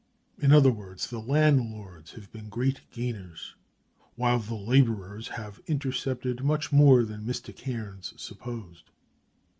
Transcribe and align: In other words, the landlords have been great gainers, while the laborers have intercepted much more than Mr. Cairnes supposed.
In 0.39 0.51
other 0.51 0.71
words, 0.71 1.11
the 1.11 1.19
landlords 1.21 2.13
have 2.13 2.31
been 2.31 2.49
great 2.49 2.81
gainers, 2.89 3.53
while 4.15 4.39
the 4.39 4.55
laborers 4.55 5.27
have 5.27 5.61
intercepted 5.67 6.43
much 6.43 6.71
more 6.71 7.03
than 7.03 7.21
Mr. 7.21 7.55
Cairnes 7.55 8.15
supposed. 8.17 8.89